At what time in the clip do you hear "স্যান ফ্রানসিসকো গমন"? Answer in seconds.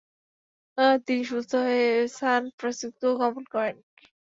2.17-3.43